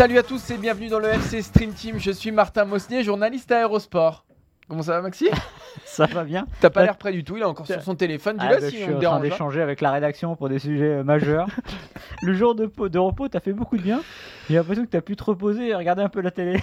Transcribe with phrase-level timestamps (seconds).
[0.00, 1.98] Salut à tous et bienvenue dans le FC Stream Team.
[1.98, 4.24] Je suis Martin Mosnier, journaliste à Aérosport.
[4.66, 5.28] Comment ça va, Maxime
[5.84, 6.46] Ça va bien.
[6.60, 8.36] T'as pas l'air près du tout, il est encore sur son téléphone.
[8.38, 9.20] Ah, Dis-le bah, si je suis en train pas.
[9.20, 11.48] d'échanger avec la rédaction pour des sujets euh, majeurs.
[12.22, 14.00] le jour de, de repos, t'as fait beaucoup de bien.
[14.48, 16.60] J'ai l'impression que t'as pu te reposer et regarder un peu la télé.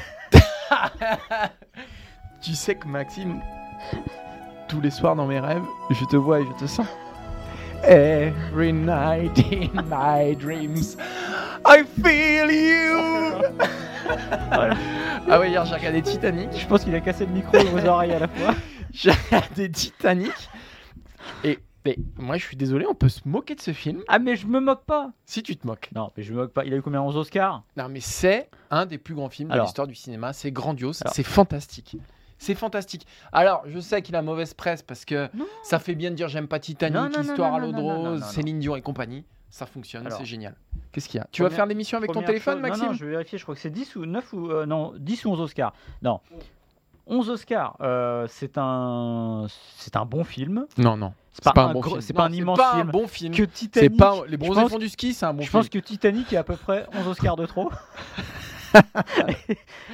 [2.41, 3.41] Tu sais que Maxime,
[4.67, 6.87] tous les soirs dans mes rêves, je te vois et je te sens.
[7.83, 10.97] Every night in my dreams,
[11.65, 13.41] I feel you.
[15.29, 16.49] ah ouais, hier j'ai regardé Titanic.
[16.57, 18.55] Je pense qu'il a cassé le micro et vos oreilles à la fois.
[18.93, 20.49] J'ai regardé Titanic.
[21.43, 24.35] Et mais moi je suis désolé, on peut se moquer de ce film Ah, mais
[24.35, 25.11] je me moque pas.
[25.25, 25.89] si tu te moques.
[25.95, 26.65] Non, mais je me moque pas.
[26.65, 27.63] Il a eu combien 11 Oscars?
[27.77, 29.65] Non, mais c'est un des plus grands films de Alors.
[29.65, 30.33] l'histoire du cinéma.
[30.33, 31.13] C'est grandiose, Alors.
[31.13, 31.95] c'est fantastique.
[32.39, 33.07] C'est fantastique.
[33.31, 35.45] Alors, je sais qu'il a mauvaise presse parce que Non.
[35.63, 37.71] ça fait bien de dire j'aime pas Titanic, Non, non, non, Histoire non, à l'eau
[37.71, 38.21] de rose, non, non.
[38.21, 39.23] Céline Dion et compagnie.
[39.49, 40.19] Ça fonctionne, Alors.
[40.19, 40.55] c'est génial.
[40.91, 41.27] Qu'est-ce qu'il y a?
[41.31, 42.83] Tu vas faire l'émission avec ton téléphone, chose- Maxime?
[42.85, 43.37] Non, non, je vais vérifier.
[43.37, 44.51] Je crois que c'est 10 ou 9 ou.
[44.51, 45.73] euh, non, 10 ou 11 Oscars.
[46.01, 46.19] Non.
[47.07, 47.77] 11 Oscars.
[47.81, 49.47] euh, c'est un.
[49.77, 50.65] C'est un bon film.
[50.77, 51.13] non, non.
[51.43, 52.01] C'est pas, un bon gros- film.
[52.01, 52.87] c'est pas un immense pas film.
[52.87, 53.31] un bon film.
[53.33, 53.97] Que C'est Titanic.
[53.97, 55.61] pas les je bronzés font du ski, c'est un bon je film.
[55.61, 57.69] pense que Titanic est à peu près 11 Oscars de trop.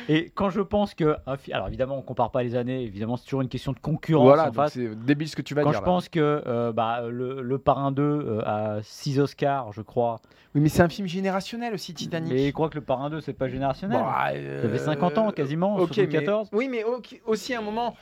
[0.10, 1.16] et quand je pense que.
[1.28, 4.26] un Alors évidemment, on compare pas les années, évidemment, c'est toujours une question de concurrence
[4.26, 5.80] Voilà, en c'est débile ce que tu vas Quand dire.
[5.80, 5.86] je là.
[5.86, 10.22] pense que euh, bah, le, le Parrain 2 euh, a 6 Oscars, je crois.
[10.56, 12.32] Oui, mais c'est un film générationnel aussi, Titanic.
[12.32, 14.00] Mais je crois que le Parrain 2, c'est pas générationnel.
[14.02, 14.30] Bah,
[14.62, 16.50] Ça fait 50 ans quasiment, ok, mais- 74.
[16.53, 16.84] Oui, mais
[17.26, 17.96] aussi à un moment,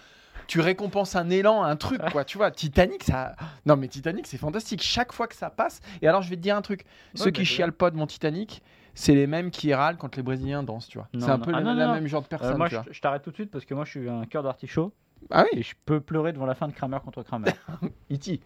[0.47, 2.23] tu récompenses un élan, un truc, quoi.
[2.25, 3.35] Tu vois, Titanic, ça.
[3.65, 4.81] Non, mais Titanic, c'est fantastique.
[4.81, 5.79] Chaque fois que ça passe.
[6.01, 6.85] Et alors, je vais te dire un truc.
[7.15, 8.61] Ceux mais qui chialent pas devant Titanic,
[8.93, 11.07] c'est les mêmes qui râlent quand les Brésiliens dansent, tu vois.
[11.17, 11.45] C'est un non.
[11.45, 11.93] peu Ah, non, la non.
[11.93, 12.91] même genre de Euh, personne, moi, tu je, vois.
[12.91, 14.93] je t'arrête tout de suite parce que moi, je suis un cœur d'artichaut
[15.29, 17.51] Ah oui, et je peux pleurer devant la fin de Kramer contre Kramer.
[18.11, 18.41] E.T.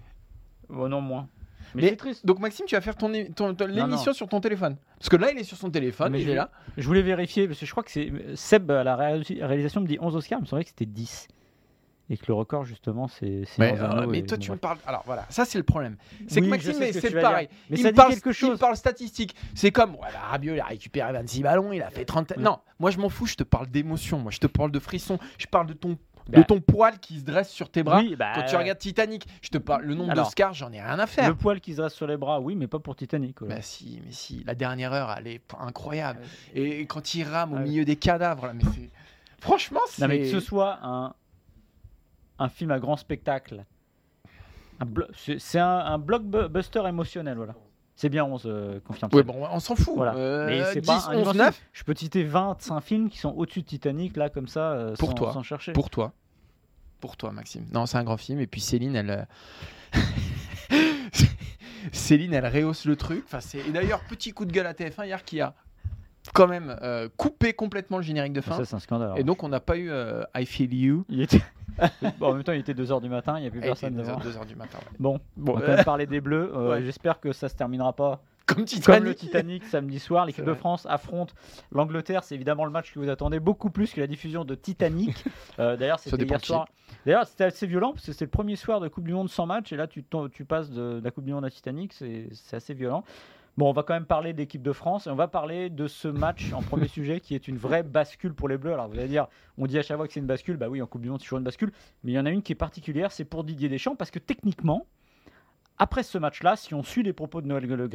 [0.70, 1.28] oh non, moins.
[1.74, 2.26] Mais, Mais- c'est triste.
[2.26, 4.78] Donc, Maxime, tu vas faire ton, l'émission sur ton téléphone.
[5.00, 6.52] Parce que là, il est sur son téléphone, Mais il je- est là.
[6.78, 9.88] Je voulais vérifier parce que je crois que c'est Seb à la réalis- réalisation me
[9.88, 11.28] dit 11 Oscars, il me semblait que c'était 10.
[12.10, 14.78] Et que le record justement c'est Mais, euh, et- toi, bon, tu me parles.
[14.86, 15.98] Alors voilà, ça c'est le problème.
[16.28, 17.48] C'est Oui, que Maxime, ce c'est pareil.
[17.70, 18.60] Mais il ça dit parle, quelque Il chose.
[18.60, 19.36] parle statistique.
[19.56, 22.34] C'est comme, voilà, Rabiot, il a récupéré 26 ballons, il a fait 30.
[22.38, 22.44] Oui.
[22.44, 24.20] Non, moi je m'en fous, je te parle d'émotion.
[24.20, 25.18] Moi je te parle de frisson.
[25.40, 25.98] Je parle de ton,
[26.30, 26.38] Bah.
[26.40, 28.00] de ton poil qui se dresse sur tes bras.
[28.02, 30.82] Oui, bah, Quand tu regardes Titanic, je te parle le nombre Alors, d'Oscars, j'en ai
[30.82, 31.28] rien à faire.
[31.30, 33.38] le poil qui se dresse sur les bras, oui, mais pas pour Titanic.
[33.44, 36.20] Bah si, mais si, la dernière heure, elle est incroyable.
[36.54, 38.90] Et quand il rame au Ah milieu des cadavres, là, mais c'est.
[39.40, 40.08] Franchement, c'est.
[40.08, 41.14] Que ce soit un,
[42.40, 43.64] un film à grand spectacle,
[45.16, 47.56] c'est un, un blockbuster émotionnel, voilà.
[47.98, 49.10] C'est bien 11, euh, confirme.
[49.10, 49.26] Seb.
[49.26, 49.94] bon, on s'en fout.
[49.96, 50.16] Voilà.
[50.16, 51.68] Euh, Mais c'est 10, pas un 11, immense 9 film.
[51.72, 54.96] Je peux te citer 25 films qui sont au-dessus de Titanic, là, comme ça, euh,
[54.98, 55.32] Pour sans, toi.
[55.34, 55.72] sans chercher.
[55.72, 56.12] Pour toi.
[57.00, 57.66] Pour toi, Maxime.
[57.74, 58.42] Non, c'est un grand film.
[58.42, 59.26] Et puis Céline, elle.
[59.96, 60.00] euh,
[61.94, 63.24] Céline, elle rehausse le truc.
[63.26, 63.60] Enfin, c'est...
[63.60, 65.54] Et d'ailleurs, petit coup de gueule à TF1 hier qui a
[66.34, 68.56] quand même euh, coupé complètement le générique de fin.
[68.58, 69.08] Ça, c'est un scandale.
[69.08, 69.20] alors.
[69.20, 71.06] Et donc, on n'a pas eu euh, I Feel You.
[71.10, 71.42] Il était...
[72.20, 74.18] bon, en même temps, il était 2h du matin, il n'y a plus personne devant.
[74.18, 74.78] 2h du matin.
[74.80, 74.98] ouais.
[75.00, 76.52] Bon, Bon, on va euh, quand même parler des Bleus.
[76.54, 76.84] Euh, Ouais.
[76.84, 79.04] J'espère que ça se terminera pas comme comme Titanic.
[79.04, 80.26] le Titanic samedi soir.
[80.26, 80.54] L'équipe de.
[80.54, 81.34] France affronte
[81.72, 82.24] l'Angleterre.
[82.24, 85.24] C'est évidemment le match que vous attendez beaucoup plus que la diffusion de Titanic.
[85.58, 86.68] Euh, D'ailleurs, c'était hier soir.
[87.06, 89.46] D'ailleurs, c'était assez violent parce que c'est le premier soir de Coupe du Monde sans
[89.46, 91.94] match et là, tu, passes de, de la Coupe du Monde à Titanic.
[91.94, 93.06] C'est assez violent.
[93.58, 95.88] Bon, on va quand même parler de l'équipe de France et on va parler de
[95.88, 98.74] ce match en premier sujet qui est une vraie bascule pour les Bleus.
[98.74, 100.82] Alors vous allez dire, on dit à chaque fois que c'est une bascule, bah oui,
[100.82, 101.72] en Coupe du Monde, c'est toujours une bascule,
[102.04, 104.20] mais il y en a une qui est particulière, c'est pour Didier Deschamps parce que
[104.20, 104.86] techniquement,
[105.78, 107.90] après ce match-là, si on suit les propos de Noël Le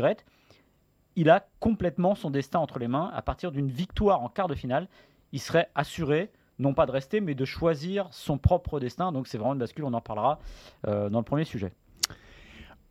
[1.17, 3.11] il a complètement son destin entre les mains.
[3.15, 4.89] À partir d'une victoire en quart de finale,
[5.33, 9.12] il serait assuré, non pas de rester, mais de choisir son propre destin.
[9.12, 10.39] Donc c'est vraiment une bascule, on en parlera
[10.87, 11.73] euh, dans le premier sujet.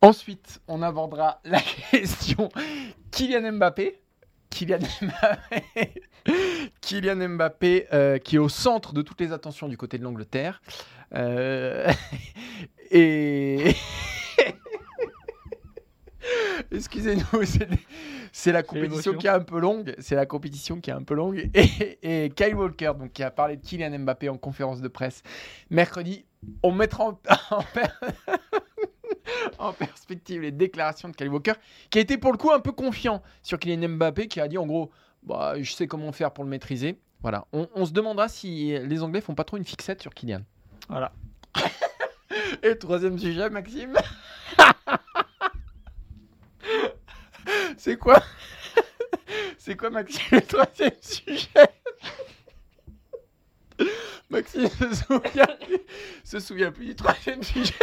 [0.02, 1.60] Ensuite, on abordera la
[1.90, 2.48] question
[3.10, 4.00] Kylian Mbappé.
[4.50, 5.92] Kylian Mbappé,
[6.80, 10.60] Kylian Mbappé euh, qui est au centre de toutes les attentions du côté de l'Angleterre.
[11.14, 11.90] Euh,
[12.90, 13.74] et
[16.72, 17.44] Excusez-nous,
[18.32, 19.94] c'est- la compétition qui est un peu longue.
[19.98, 21.50] C'est la compétition qui est un peu longue.
[21.54, 25.22] Et, et Kyle Walker, donc, qui a parlé de Kylian Mbappé en conférence de presse
[25.70, 26.24] mercredi,
[26.62, 27.18] on mettra en,
[29.58, 31.52] en per- en perspective les déclarations de Kyle Walker,
[31.90, 34.58] qui a été pour le coup un peu confiant sur Kylian Mbappé, qui a dit
[34.58, 34.90] en gros,
[35.22, 36.98] bah, je sais comment faire pour le maîtriser.
[37.22, 40.40] Voilà, on, on se demandera si les Anglais font pas trop une fixette sur Kylian.
[40.88, 41.12] Voilà.
[42.62, 43.94] Et troisième sujet, Maxime
[47.76, 48.22] C'est quoi?
[49.58, 51.68] C'est quoi, Maxime, le troisième sujet?
[54.28, 55.46] Maxime se souvient,
[56.24, 57.74] se souvient plus du troisième sujet.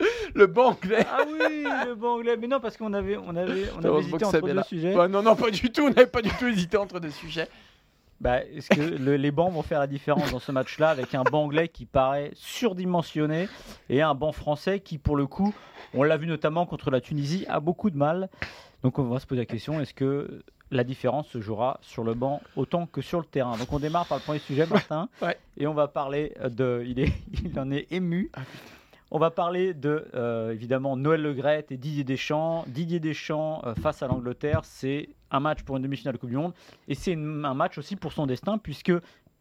[0.34, 1.04] Le banc anglais.
[1.10, 2.36] Ah oui, le banc anglais.
[2.40, 4.62] Mais non, parce qu'on avait, on avait, on avait hésité entre deux là.
[4.62, 4.94] sujets.
[4.94, 5.82] Bah, non, non, pas du tout.
[5.82, 7.48] On n'avait pas du tout hésité entre deux sujets.
[8.20, 11.22] Bah, Est-ce que le- les bancs vont faire la différence dans ce match-là avec un
[11.22, 13.48] banc anglais qui paraît surdimensionné
[13.88, 15.54] et un banc français qui, pour le coup,
[15.94, 18.28] on l'a vu notamment contre la Tunisie, a beaucoup de mal.
[18.82, 22.14] Donc on va se poser la question est-ce que la différence se jouera sur le
[22.14, 23.56] banc autant que sur le terrain?
[23.56, 25.36] Donc on démarre par le premier sujet, Martin, Ouais.
[25.58, 26.84] et on va parler de.
[26.86, 27.12] Il, est,
[27.44, 28.30] il en est ému.
[29.12, 31.26] On va parler de, euh, évidemment, Noël
[31.68, 32.64] et Didier Deschamps.
[32.68, 36.36] Didier Deschamps euh, face à l'Angleterre, c'est un match pour une demi-finale de Coupe du
[36.36, 36.52] Monde.
[36.86, 38.92] Et c'est un match aussi pour son destin, puisque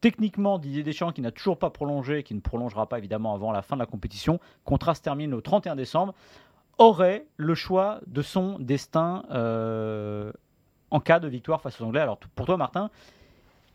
[0.01, 3.61] techniquement, Didier Deschamps, qui n'a toujours pas prolongé, qui ne prolongera pas évidemment avant la
[3.61, 6.15] fin de la compétition, contrat se termine le 31 décembre,
[6.79, 10.31] aurait le choix de son destin euh,
[10.89, 12.01] en cas de victoire face aux Anglais.
[12.01, 12.89] Alors pour toi, Martin,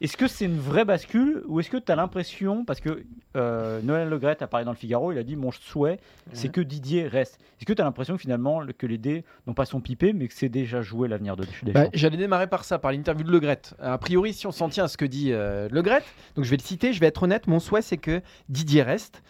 [0.01, 3.05] est-ce que c'est une vraie bascule ou est-ce que tu as l'impression, parce que
[3.37, 5.99] euh, Noël Le Gret a parlé dans le Figaro, il a dit mon souhait,
[6.33, 7.39] c'est que Didier reste.
[7.59, 10.29] Est-ce que tu as l'impression finalement le- que les dés n'ont pas son pipé, mais
[10.29, 13.31] que c'est déjà joué l'avenir de Deschamps Bah, J'allais démarrer par ça, par l'interview de
[13.33, 13.61] Le Gret.
[13.81, 16.03] A priori, si on s'en tient à ce que dit euh, Le Gret,
[16.37, 19.23] donc je vais le citer, je vais être honnête, mon souhait c'est que Didier reste.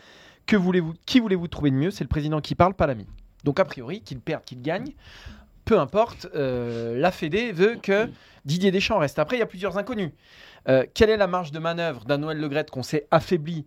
[0.46, 1.90] Que voulez-vous, qui voulez-vous trouver de mieux?
[1.90, 3.06] C'est le président qui parle, pas l'ami.
[3.44, 4.92] Donc a priori, qu'il perde, qu'il gagne,
[5.64, 8.08] peu importe, euh, la Fédé veut que
[8.44, 9.18] Didier Deschamps reste.
[9.18, 10.10] Après, il y a plusieurs inconnus.
[10.68, 13.66] Euh, quelle est la marge de manœuvre d'un Noël Le Gret qu'on s'est affaibli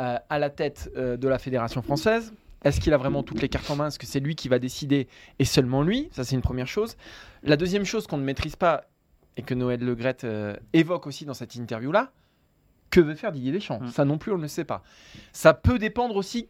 [0.00, 2.32] euh, à la tête de la Fédération française?
[2.64, 3.86] Est-ce qu'il a vraiment toutes les cartes en main?
[3.86, 5.08] Est-ce que c'est lui qui va décider
[5.38, 6.08] et seulement lui?
[6.12, 6.96] Ça, c'est une première chose.
[7.42, 8.84] La deuxième chose qu'on ne maîtrise pas
[9.36, 12.10] et que Noël Le Gret euh, évoque aussi dans cette interview-là,
[12.90, 13.80] que veut faire Didier Deschamps?
[13.80, 13.88] Mm.
[13.88, 14.82] Ça non plus, on ne le sait pas.
[15.32, 16.48] Ça peut dépendre aussi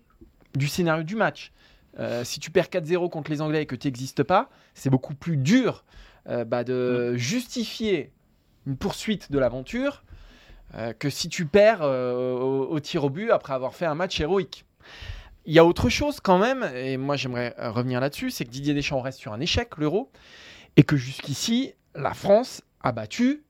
[0.55, 1.53] du scénario du match.
[1.99, 5.15] Euh, si tu perds 4-0 contre les Anglais et que tu n'existes pas, c'est beaucoup
[5.15, 5.85] plus dur
[6.29, 8.13] euh, bah, de justifier
[8.67, 10.05] une poursuite de l'aventure
[10.75, 14.21] euh, que si tu perds au, au tir au but après avoir fait un match
[14.21, 14.65] héroïque.
[15.47, 18.75] Il y a autre chose quand même, et moi j'aimerais revenir là-dessus, c'est que Didier
[18.75, 20.11] Deschamps reste sur un échec, l'euro,
[20.77, 23.45] et que jusqu'ici, la France a battu,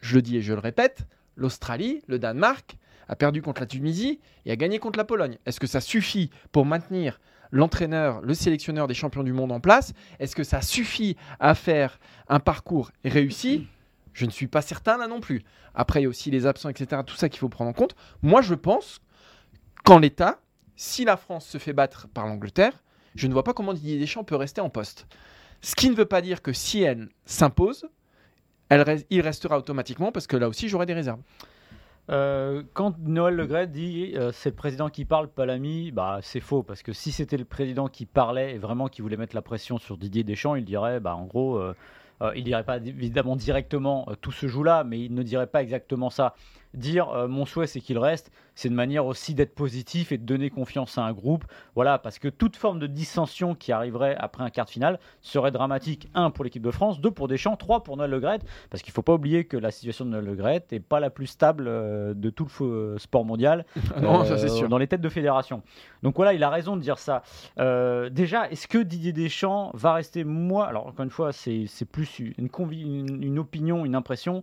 [0.00, 1.00] je le dis et je le répète,
[1.34, 2.76] l'Australie, le Danemark,
[3.08, 5.38] a perdu contre la Tunisie et a gagné contre la Pologne.
[5.44, 7.20] Est-ce que ça suffit pour maintenir
[7.52, 12.00] l'entraîneur, le sélectionneur des champions du monde en place Est-ce que ça suffit à faire
[12.28, 13.68] un parcours réussi?
[14.12, 15.42] Je ne suis pas certain là non plus.
[15.74, 17.02] Après, il y a aussi les absents, etc.
[17.06, 17.94] Tout ça qu'il faut prendre en compte.
[18.22, 19.00] Moi, je pense
[19.84, 20.40] qu'en l'état,
[20.76, 22.82] si la France se fait battre par l'Angleterre,
[23.14, 25.06] je ne vois pas comment Didier Deschamps peut rester en poste.
[25.60, 27.86] Ce qui ne veut pas dire que si elle s'impose,
[29.10, 31.20] il restera automatiquement parce que là aussi j'aurai des réserves.
[32.10, 36.18] Euh, quand Noël Le Gret dit euh, c'est le président qui parle, pas l'ami, bah
[36.20, 39.36] c'est faux parce que si c'était le président qui parlait et vraiment qui voulait mettre
[39.36, 41.74] la pression sur Didier Deschamps, il dirait bah en gros, euh,
[42.34, 46.10] il dirait pas évidemment directement tout se joue là, mais il ne dirait pas exactement
[46.10, 46.34] ça.
[46.74, 50.24] Dire euh, mon souhait c'est qu'il reste, c'est une manière aussi d'être positif et de
[50.24, 51.44] donner confiance à un groupe.
[51.74, 55.50] Voilà, parce que toute forme de dissension qui arriverait après un quart de finale serait
[55.50, 56.08] dramatique.
[56.14, 58.38] Un pour l'équipe de France, deux pour Deschamps, trois pour Noël Le Gret,
[58.70, 60.98] parce qu'il ne faut pas oublier que la situation de Noël Le Gret n'est pas
[61.00, 63.64] la plus stable euh, de tout le fo- sport mondial
[64.00, 64.68] non, euh, ça c'est sûr.
[64.68, 65.62] dans les têtes de fédération.
[66.02, 67.22] Donc voilà, il a raison de dire ça.
[67.58, 70.66] Euh, déjà, est-ce que Didier Deschamps va rester moi?
[70.66, 74.42] Alors encore une fois, c'est plus une, convi- une, une opinion, une impression.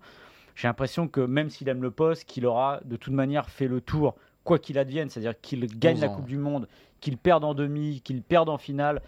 [0.55, 3.81] J'ai l'impression que même s'il aime le poste, qu'il aura de toute manière fait le
[3.81, 6.09] tour, quoi qu'il advienne, c'est-à-dire qu'il gagne 11 la.
[6.09, 6.67] Coupe du Monde,
[6.99, 9.01] qu'il perde en demi, qu'il perde en finale.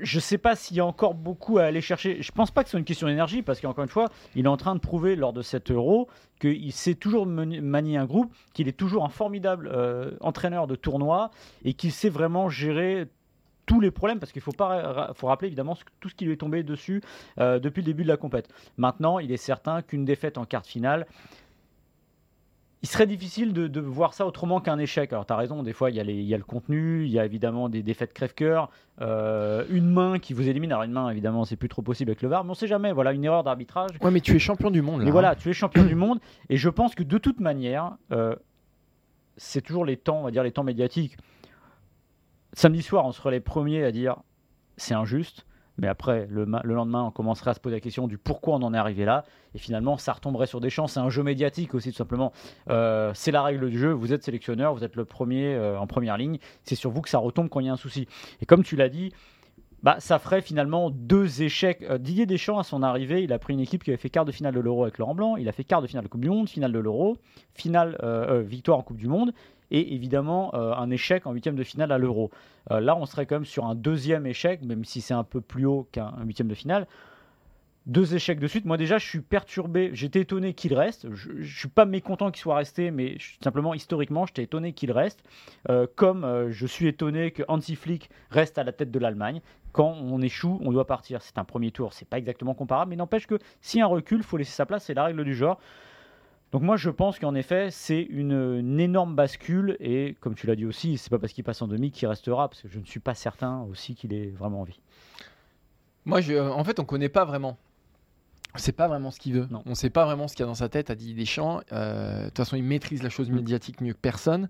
[0.00, 2.20] Je ne sais pas s'il y a encore beaucoup à aller chercher.
[2.20, 4.48] Je pense pas que ce soit une question d'énergie, parce qu'encore une fois, il est
[4.48, 6.08] en train de prouver lors de cet euro
[6.40, 11.30] qu'il sait toujours manier un groupe, qu'il est toujours un formidable euh, entraîneur de tournoi
[11.64, 13.06] et qu'il sait vraiment gérer
[13.66, 16.36] tous les problèmes, parce qu'il faut, pas faut rappeler évidemment tout ce qui lui est
[16.36, 17.02] tombé dessus
[17.38, 18.48] euh, depuis le début de la compète.
[18.76, 21.06] Maintenant, il est certain qu'une défaite en quart de finale,
[22.82, 25.10] il serait difficile de, de voir ça autrement qu'un échec.
[25.14, 27.06] Alors, tu as raison, des fois, il y, a les- il y a le contenu,
[27.06, 28.68] il y a évidemment des défaites crève-cœur,
[29.00, 30.70] euh, une main qui vous élimine.
[30.70, 32.92] Alors, une main, évidemment, c'est plus trop possible avec le VAR, mais on sait jamais.
[32.92, 33.92] Voilà, une erreur d'arbitrage.
[34.02, 35.04] Ouais, mais tu es champion du monde là.
[35.04, 35.12] Mais hein.
[35.12, 36.18] voilà, tu es champion du monde.
[36.50, 38.36] Et je pense que de toute manière, euh,
[39.38, 41.16] c'est toujours les temps, on va dire les temps médiatiques.
[42.54, 44.16] Samedi soir, on serait les premiers à dire
[44.76, 45.46] c'est injuste.
[45.76, 48.62] Mais après, le, le, lendemain, on commencerait à se poser la question du pourquoi on
[48.62, 49.24] en est arrivé là.
[49.54, 50.86] Et finalement, ça retomberait sur des champs.
[50.86, 52.32] C'est un jeu médiatique aussi, tout simplement.
[52.70, 53.90] Euh, c'est la règle du jeu.
[53.90, 56.38] Vous êtes sélectionneur, vous êtes le premier euh, en première ligne.
[56.62, 58.06] C'est sur vous que ça retombe quand il y a un souci.
[58.40, 59.12] Et comme tu l'as dit,
[59.82, 61.82] bah, ça ferait finalement deux échecs.
[61.82, 64.24] Euh, Didier Deschamps, à son arrivée, il a pris une équipe qui avait fait quart
[64.24, 65.36] de finale de l'Euro avec Laurent Blanc.
[65.36, 67.16] Il a fait quart de finale de Coupe du Monde, finale de l'Euro,
[67.52, 67.98] finale,
[68.46, 69.32] victoire en Coupe du Monde
[69.74, 72.30] et évidemment euh, un échec en huitième de finale à l'Euro.
[72.70, 75.40] Euh, là, on serait quand même sur un deuxième échec, même si c'est un peu
[75.40, 76.86] plus haut qu'un huitième de finale.
[77.86, 78.64] Deux échecs de suite.
[78.64, 79.90] Moi déjà, je suis perturbé.
[79.92, 81.12] J'étais étonné qu'il reste.
[81.12, 85.22] Je, ne suis pas mécontent qu'il soit resté, mais simplement historiquement, j'étais étonné qu'il reste.
[85.68, 89.42] Euh, comme je suis étonné que Hansi Flick reste à la tête de l'Allemagne.
[89.72, 91.20] Quand on échoue, on doit partir.
[91.20, 91.92] C'est un premier tour.
[91.92, 94.84] C'est pas exactement comparable, mais n'empêche que si un recul, faut laisser sa place.
[94.84, 95.58] C'est la règle du genre.
[96.54, 100.64] Donc moi je pense qu'en effet c'est une, énorme bascule et comme tu l'as dit
[100.64, 103.00] aussi, c'est pas parce qu'il passe en demi qu'il restera parce que je ne suis
[103.00, 104.78] pas certain aussi qu'il ait vraiment envie.
[106.04, 107.58] Moi je, en fait on connaît pas vraiment.
[108.54, 109.48] On sait pas vraiment ce qu'il veut.
[109.50, 109.64] Non.
[109.66, 111.60] On sait pas vraiment ce qu'il y a dans sa tête, a dit Deschamps.
[111.72, 113.34] Euh, de toute façon il maîtrise la chose mm.
[113.34, 114.48] médiatique mieux que personne.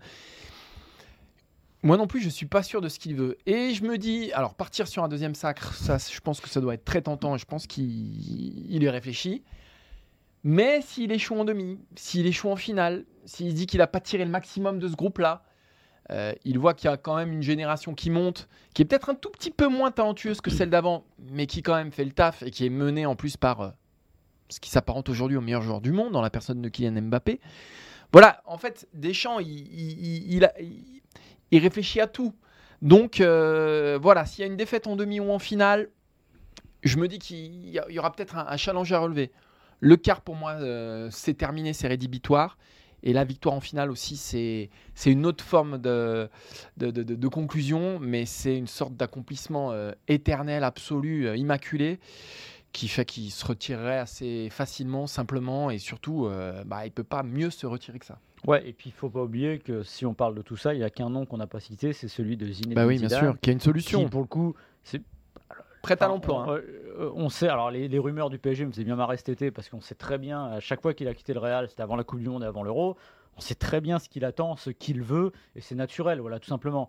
[1.82, 3.38] Moi non plus, je suis pas sûr de ce qu'il veut.
[3.46, 6.60] Et je me dis, alors partir sur un deuxième sacre, ça, je pense que ça
[6.60, 7.38] doit être très tentant.
[7.38, 9.42] Je pense qu'il y réfléchit.
[10.44, 14.24] Mais s'il échoue en demi, s'il échoue en finale, s'il dit qu'il n'a pas tiré
[14.26, 15.42] le maximum de ce groupe-là,
[16.10, 19.08] euh, il voit qu'il y a quand même une génération qui monte, qui est peut-être
[19.08, 22.12] un tout petit peu moins talentueuse que celle d'avant, mais qui quand même fait le
[22.12, 23.70] taf et qui est menée en plus par euh,
[24.50, 27.40] ce qui s'apparente aujourd'hui au meilleur joueur du monde, dans la personne de Kylian Mbappé.
[28.12, 30.50] Voilà, en fait, Deschamps, il,
[31.52, 32.34] réfléchit à tout.
[32.82, 35.88] Donc euh, voilà, s'il y a une défaite en demi ou en finale,
[36.82, 39.32] je me dis qu'il y aura peut-être un challenge à relever.
[39.84, 42.56] Le quart, pour moi, euh, c'est terminé, c'est rédhibitoire.
[43.02, 44.70] Et la victoire en finale aussi, c'est
[45.04, 46.30] une autre forme de,
[46.78, 51.98] de, conclusion, mais c'est une sorte d'accomplissement euh, éternel, absolu, euh, immaculé,
[52.72, 56.30] qui fait qu'il se retirerait assez facilement, simplement, et surtout,
[56.64, 58.18] bah, il ne peut pas mieux se retirer que ça.
[58.46, 60.78] Ouais, et puis il faut pas oublier que si on parle de tout ça, il
[60.78, 63.10] n'y a qu'un nom qu'on n'a pas cité, c'est celui de Zinedine bah oui, bien
[63.10, 64.02] sûr, qui a une solution.
[64.02, 65.02] Qui, pour le coup, c'est
[65.84, 66.46] prête à l'emploi.
[66.48, 66.60] Hein.
[66.98, 69.68] Euh, on, sait, alors les, rumeurs du PSG me faisaient bien marrer cet été parce
[69.68, 72.04] qu'on sait très bien, à chaque fois qu'il a quitté le Real, c'était avant la
[72.04, 72.96] Coupe du Monde et avant l'Euro,
[73.36, 76.48] on sait très bien ce qu'il attend, ce qu'il veut, et c'est naturel, voilà, tout
[76.48, 76.88] simplement.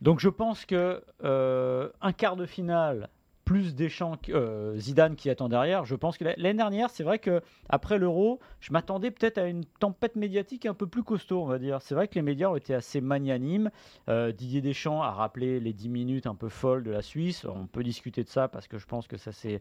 [0.00, 3.08] Donc je pense que euh, un quart de finale
[3.54, 5.84] plus Deschamps, euh, Zidane qui attend derrière.
[5.84, 9.64] Je pense que l'année dernière, c'est vrai que après l'Euro, je m'attendais peut-être à une
[9.64, 11.80] tempête médiatique un peu plus costaud, on va dire.
[11.80, 13.70] C'est vrai que les médias ont été assez magnanimes.
[14.08, 17.44] Euh, Didier Deschamps a rappelé les 10 minutes un peu folles de la Suisse.
[17.44, 19.60] On peut discuter de ça parce que je pense que ça s'est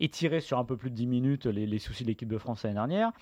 [0.00, 2.62] étiré sur un peu plus de 10 minutes les, les soucis de l'équipe de France
[2.62, 3.12] l'année dernière.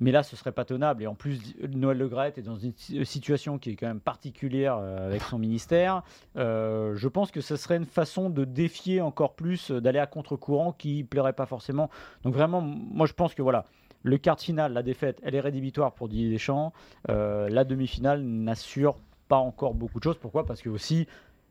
[0.00, 1.02] Mais là, ce serait pas tenable.
[1.02, 2.72] Et en plus, Noël Le Gret est dans une
[3.04, 6.02] situation qui est quand même particulière euh, avec son ministère.
[6.36, 10.06] Euh, je pense que ce serait une façon de défier encore plus, euh, d'aller à
[10.06, 11.90] contre-courant qui plairait pas forcément.
[12.24, 13.64] Donc vraiment, moi je pense que voilà,
[14.02, 16.72] le quart de finale, la défaite, elle est rédhibitoire pour Didier Deschamps.
[17.08, 18.98] la demi-finale n'assure
[19.28, 20.18] pas encore beaucoup de choses.
[20.18, 20.44] Pourquoi?
[20.44, 21.06] Parce que aussi,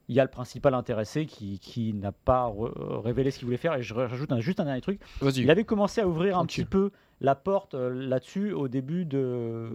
[0.09, 2.51] il y a le principal intéressé qui, n'a pas
[3.03, 3.75] révélé ce qu'il voulait faire.
[3.75, 4.99] Et je rajoute un, juste un dernier truc.
[5.35, 6.91] Il avait commencé à ouvrir un petit peu
[7.21, 9.69] la porte euh, là-dessus au début de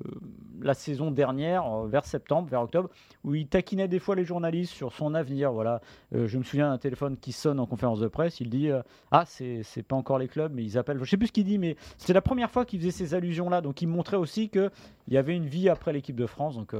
[0.61, 2.91] la saison dernière, euh, vers septembre, vers octobre,
[3.25, 5.51] où il taquinait des fois les journalistes sur son avenir.
[5.51, 5.81] Voilà,
[6.15, 8.41] euh, je me souviens d'un téléphone qui sonne en conférence de presse.
[8.41, 8.69] Il dit
[9.11, 10.99] Ah, c'est pas encore les clubs, mais ils appellent.
[11.03, 13.63] Je sais plus ce qu'il dit, mais c'est la première fois qu'il faisait ces allusions-là.
[13.63, 14.71] Donc il montrait aussi qu'il
[15.09, 16.55] y avait une vie après l'équipe de France.
[16.57, 16.75] Donc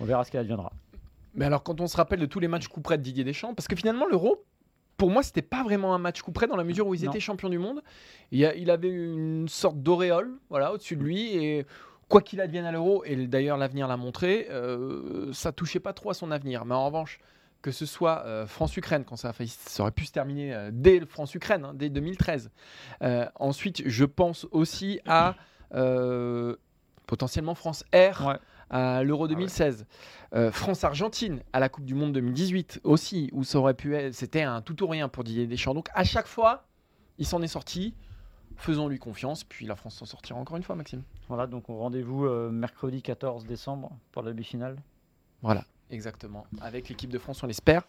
[0.00, 0.72] on verra ce qu'elle adviendra.
[1.34, 3.54] Mais alors, quand on se rappelle de tous les matchs coup près de Didier Deschamps,
[3.54, 4.44] parce que finalement, l'Euro,
[4.96, 7.20] pour moi, c'était pas vraiment un match coup près dans la mesure où ils étaient
[7.20, 7.82] champions du monde.
[8.32, 11.36] Il, il avait une sorte d'auréole voilà, au-dessus de lui.
[11.36, 11.66] Et
[12.08, 16.10] quoi qu'il advienne à l'Euro, et d'ailleurs l'avenir l'a montré, euh, ça touchait pas trop
[16.10, 16.64] à son avenir.
[16.64, 17.20] Mais en revanche,
[17.62, 20.70] que ce soit euh, France-Ukraine, quand ça, a failli, ça aurait pu se terminer euh,
[20.72, 22.50] dès France-Ukraine, hein, dès 2013.
[23.36, 25.36] ensuite, je pense aussi à
[27.06, 28.38] potentiellement France-R
[28.70, 29.86] à l'Euro 2016.
[29.88, 34.14] Ah euh, France-Argentine à la Coupe du Monde 2018 aussi, où ça aurait pu être,
[34.14, 35.74] c'était un tout ou rien pour Didier Deschamps.
[35.74, 36.66] Donc à chaque fois,
[37.18, 37.94] il s'en est sorti.
[38.56, 41.02] Faisons-lui confiance, puis la France s'en sortira encore une fois, Maxime.
[41.28, 44.76] Voilà, donc rendez-vous euh, mercredi 14 décembre pour la demi-finale.
[45.42, 46.44] Voilà, exactement.
[46.60, 47.82] Avec l'équipe de France, on l'espère,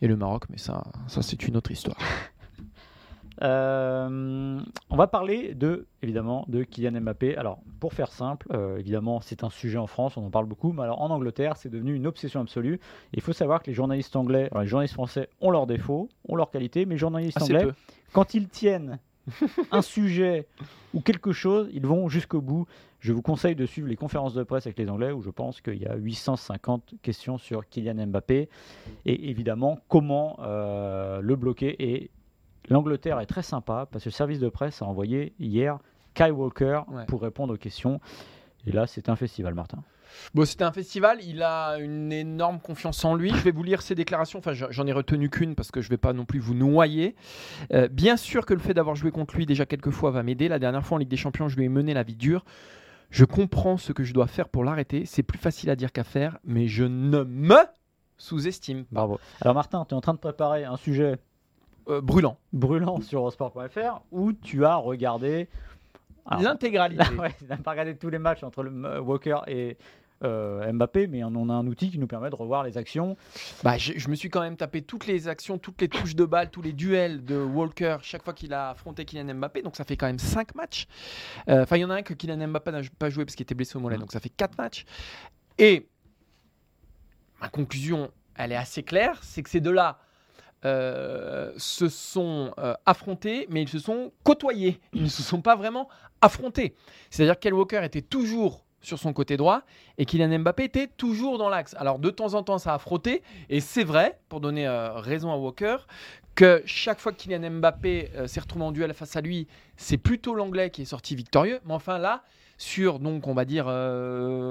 [0.00, 1.98] et le Maroc, mais ça, ça c'est une autre histoire.
[3.40, 4.60] Euh,
[4.90, 7.36] on va parler de, évidemment, de Kylian Mbappé.
[7.36, 10.72] Alors, pour faire simple, euh, évidemment, c'est un sujet en France, on en parle beaucoup,
[10.72, 12.78] mais alors en Angleterre, c'est devenu une obsession absolue.
[13.12, 16.50] Il faut savoir que les journalistes anglais, les journalistes français ont leurs défauts, ont leurs
[16.50, 17.68] qualités, mais les journalistes anglais,
[18.12, 18.98] quand ils tiennent
[19.70, 20.46] un sujet
[20.94, 22.66] ou quelque chose, ils vont jusqu'au bout.
[23.00, 25.60] Je vous conseille de suivre les conférences de presse avec les Anglais où je pense
[25.60, 28.48] qu'il y a 850 questions sur Kylian Mbappé
[29.06, 31.74] et évidemment comment euh, le bloquer.
[31.82, 32.10] Et
[32.72, 35.78] l'Angleterre est très sympa parce que le service de presse a envoyé hier
[36.14, 37.04] Kai Walker Ouais.
[37.06, 38.00] pour répondre aux questions.
[38.66, 39.82] Et là, c'est un festival, Martin.
[40.34, 43.30] Bon, c'était un festival, il a une énorme confiance en lui.
[43.30, 45.90] Je vais vous lire ses déclarations, enfin j'en ai retenu qu'une parce que je ne
[45.92, 47.16] vais pas non plus vous noyer.
[47.72, 50.48] Euh, bien sûr que le fait d'avoir joué contre lui déjà quelques fois va m'aider.
[50.48, 52.44] La dernière fois en Ligue des Champions, je lui ai mené la vie dure.
[53.08, 55.06] Je comprends ce que je dois faire pour l'arrêter.
[55.06, 57.58] C'est plus facile à dire qu'à faire, mais je ne me
[58.18, 58.84] sous-estime.
[58.92, 59.18] Bravo.
[59.40, 61.16] Alors, Martin, tu es en train de préparer un sujet
[61.88, 62.38] Euh, brûlant.
[62.52, 65.48] brûlant sur Eurosport.fr où tu as regardé.
[66.40, 67.04] L'intégralité.
[67.18, 69.76] ouais, on n'a pas regardé tous les matchs entre le, euh, Walker et
[70.24, 73.16] euh, Mbappé, mais on a un outil qui nous permet de revoir les actions.
[73.64, 76.24] Bah, je, je me suis quand même tapé toutes les actions, toutes les touches de
[76.24, 79.62] balle, tous les duels de Walker chaque fois qu'il a affronté Kylian Mbappé.
[79.62, 80.86] Donc ça fait quand même 5 matchs.
[81.48, 83.44] Euh, Enfin, il y en a un que Kylian Mbappé n'a pas joué parce qu'il
[83.44, 83.98] était blessé au mollet.
[83.98, 84.84] Donc ça fait 4 matchs.
[85.58, 85.88] Et
[87.40, 89.98] ma conclusion, elle est assez claire c'est que ces deux-là
[90.64, 94.80] euh, se sont euh, affrontés, mais ils se sont côtoyés.
[94.92, 95.88] Ils ne se sont pas vraiment
[96.20, 96.74] affrontés.
[97.10, 99.62] C'est-à-dire que Kyle Walker était toujours sur son côté droit
[99.98, 101.74] et Kylian Mbappé était toujours dans l'axe.
[101.78, 105.32] Alors de temps en temps, ça a frotté et c'est vrai, pour donner euh, raison
[105.32, 105.76] à Walker,
[106.34, 110.34] que chaque fois que Kylian Mbappé s'est retrouvé en duel face à lui, c'est plutôt
[110.34, 111.60] l'anglais qui est sorti victorieux.
[111.66, 112.22] Mais enfin là,
[112.58, 113.66] sur donc on va dire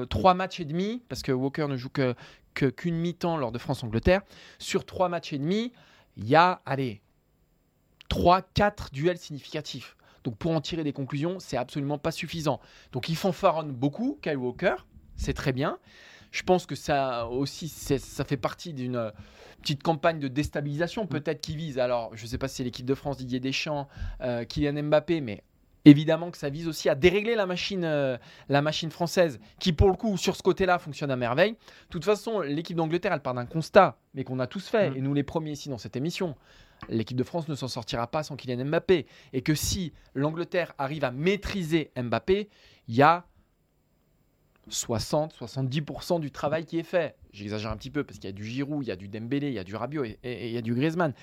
[0.09, 2.13] trois matchs et demi, parce que Walker ne joue que
[2.53, 4.21] que- qu'une mi-temps lors de France-Angleterre,
[4.59, 5.71] sur trois matchs et demi,
[6.21, 7.01] il y a, allez,
[8.09, 9.95] trois, quatre duels significatifs.
[10.23, 12.59] Donc pour en tirer des conclusions, c'est absolument pas suffisant.
[12.91, 14.75] Donc il fanfaronne beaucoup, Kyle Walker,
[15.15, 15.79] c'est très bien.
[16.31, 19.11] Je pense que ça aussi, ça fait partie d'une euh,
[19.61, 21.79] petite campagne de déstabilisation, peut-être qui vise.
[21.79, 23.89] Alors, je ne sais pas si c'est l'équipe de France, Didier Deschamps,
[24.21, 25.43] euh, Kylian Mbappé, mais
[25.85, 28.17] évidemment que ça vise aussi à dérégler la machine, euh,
[28.49, 31.53] la machine française, qui pour le coup, sur ce côté-là, fonctionne à merveille.
[31.53, 31.57] De
[31.89, 34.97] toute façon, l'équipe d'Angleterre, elle part d'un constat, mais qu'on a tous fait, Mm.
[34.97, 36.35] et nous les premiers ici dans cette émission.
[36.89, 39.05] L'équipe de France ne s'en sortira pas sans Kylian Mbappé.
[39.33, 42.49] Et que si l'Angleterre arrive à maîtriser Mbappé,
[42.87, 43.25] il y a
[44.69, 47.15] 60-70% du travail qui est fait.
[47.33, 49.47] J'exagère un petit peu parce qu'il y a du Giroud, il y a du Dembélé,
[49.47, 51.13] il y a du Rabiot et, et- et il y a du Griezmann.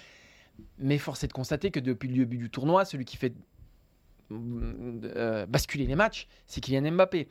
[0.78, 3.32] Mais force est de constater que depuis le début du tournoi, celui qui fait
[4.30, 7.28] euh, basculer les matchs, c'est Kylian Mbappé.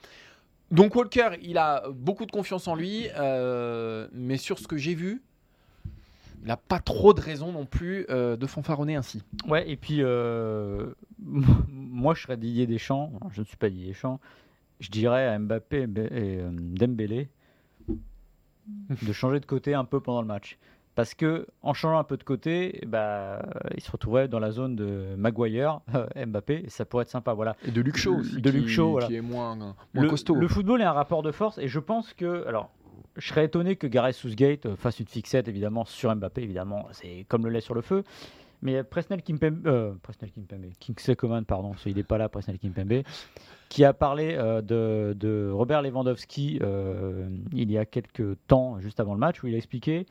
[0.71, 4.95] Donc Walker, il a beaucoup de confiance en lui, euh, mais sur ce que j'ai
[4.95, 5.21] vu,
[6.41, 9.23] il n'a pas trop de raison non plus euh, de fanfaronner ainsi.
[9.47, 10.01] Ouais, et puis
[11.19, 14.19] moi je serais Didier Deschamps, je ne suis pas Didier Deschamps,
[14.79, 17.29] je dirais à Mbappé et Dembélé
[19.01, 20.57] de changer de côté un peu pendant le match.
[20.97, 24.75] Parce que en changeant un peu de côté, bah, il se retrouvait dans la zone
[24.75, 27.33] de Maguire, euh, Mbappé, et ça pourrait être sympa.
[27.33, 27.55] Voilà.
[27.67, 29.05] Et de Luc Shaw aussi, De qui, Shaw, voilà.
[29.05, 30.33] qui est moins, moins le, costaud.
[30.33, 32.71] le football est un rapport de force et je pense que alors
[33.15, 37.27] je serais étonné que Gareth Southgate euh, fasse une fixette évidemment sur Mbappé évidemment c'est
[37.29, 38.03] comme le lait sur le feu
[38.61, 43.03] mais Presnel Kimpembe euh, Presnel Kimpembe Kingsley Coman pardon qu'il n'est pas là Presnel Kimpembe
[43.69, 48.99] qui a parlé euh, de, de Robert Lewandowski euh, il y a quelques temps juste
[48.99, 50.05] avant le match où il a expliqué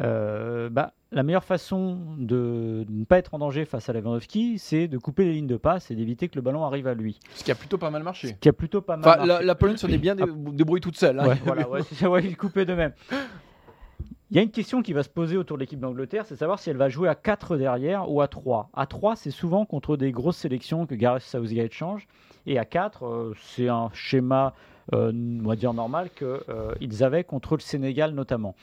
[0.00, 4.88] euh, bah, la meilleure façon de ne pas être en danger face à Lewandowski, c'est
[4.88, 7.20] de couper les lignes de passe et d'éviter que le ballon arrive à lui.
[7.34, 8.36] Ce qui a plutôt pas mal Ce marché.
[8.40, 9.20] qui a plutôt pas mal.
[9.22, 11.20] Enfin, la, Pologne s'en est bien dé- débrouillée toute seule.
[11.20, 11.28] hein.
[11.28, 12.92] Ouais, voilà, ouais, ouais, il coupait de même.
[14.30, 16.58] Il y a une question qui va se poser autour de l'équipe d'Angleterre, c'est savoir
[16.58, 18.70] si elle va jouer à 4 derrière ou à 3.
[18.74, 22.08] À 3, c'est souvent contre des grosses sélections que Gareth Southgate change.
[22.46, 24.54] Et à 4, euh, c'est un schéma,
[24.92, 28.56] euh, on va dire, normal qu'ils avaient contre le Sénégal notamment.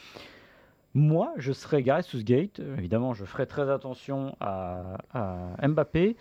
[0.93, 2.59] Moi, je serais Gareth Southgate.
[2.59, 4.97] Euh, Évidemment, je ferai très attention à,
[5.65, 6.15] Mbappé.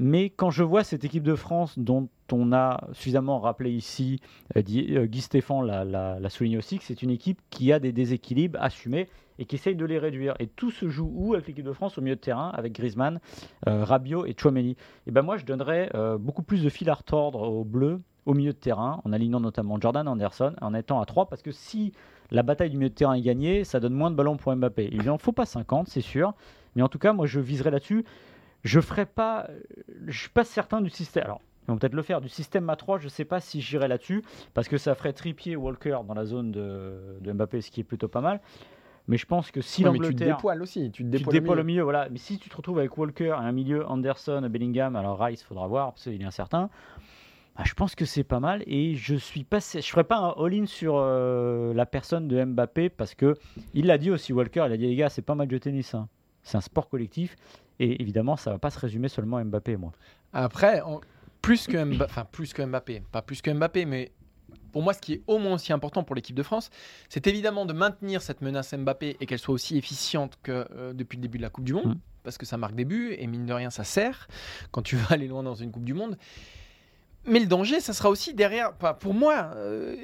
[0.00, 4.20] Mais quand je vois cette équipe de France dont on a suffisamment rappelé ici,
[4.56, 8.60] euh, euh, Guy Stéphane l'a- souligné aussi, que c'est une équipe qui a des déséquilibres
[8.62, 9.08] assumés
[9.40, 10.34] et qui essaye de les réduire.
[10.38, 11.98] Et tout se joue où avec l'équipe de France?
[11.98, 13.20] Au milieu de terrain, avec Griezmann,
[13.68, 14.76] euh, Rabiot et Chouameni
[15.06, 18.52] Et ben moi, je donnerais beaucoup plus de fil à retordre aux Bleus au milieu
[18.52, 21.94] de terrain, en alignant notamment Jordan Anderson, en étant à 3, parce que si
[22.30, 24.90] la bataille du milieu de terrain est gagnée, ça donne moins de ballons pour Mbappé.
[24.92, 26.34] Il lui en faut pas 50, c'est sûr,
[26.76, 28.04] mais en tout cas, moi, je viserais là-dessus.
[28.64, 29.48] Je ferai pas,
[30.06, 31.24] je suis pas certain du système.
[31.24, 33.88] Alors, ils vont peut-être le faire du système à 3, je sais pas si j'irai
[33.88, 37.80] là-dessus, parce que ça ferait tripier Walker dans la zone de, de Mbappé, ce qui
[37.80, 38.40] est plutôt pas mal.
[39.06, 40.90] Mais je pense que si Ouais, mais tu te dépoiles aussi.
[40.90, 41.62] Tu te tu te dépoiles, au milieu.
[41.62, 42.08] au milieu, voilà.
[42.10, 45.66] Mais si tu te retrouves avec Walker et un milieu Anderson, Bellingham, alors Rice, faudra
[45.66, 46.68] voir parce qu'il est incertain.
[47.58, 50.30] Bah, je pense que c'est pas mal et je suis pas, je ferai pas un
[50.44, 53.34] all-in sur euh, la personne de Mbappé parce que
[53.74, 55.58] il l'a dit aussi Walker, il a dit les gars, c'est pas un match de
[55.58, 56.08] tennis, hein.
[56.42, 57.36] c'est un sport collectif
[57.80, 59.92] Et évidemment, ça va pas se résumer seulement à Mbappé, moi.
[60.32, 61.00] Après, on-
[61.42, 64.12] plus que Mbappé, enfin plus que Mbappé, pas plus que Mbappé, mais
[64.72, 66.70] pour moi, ce qui est au moins aussi important pour l'équipe de France,
[67.08, 71.16] c'est évidemment de maintenir cette menace Mbappé et qu'elle soit aussi efficiente que euh, depuis
[71.16, 71.98] le début de la Coupe du Monde, Mm.
[72.22, 74.28] parce que ça marque des buts et mine de rien, ça sert
[74.70, 76.16] quand tu vas aller loin dans une Coupe du Monde.
[77.28, 78.72] Mais le danger, ça sera aussi derrière.
[78.76, 79.94] enfin, pour moi, euh,